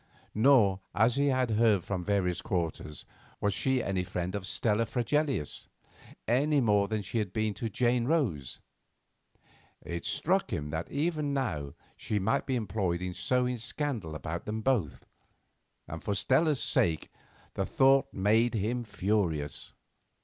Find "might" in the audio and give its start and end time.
12.17-12.47